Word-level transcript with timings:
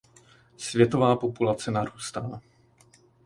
Světová 0.57 1.15
populace 1.15 1.71
narůstá. 1.71 2.41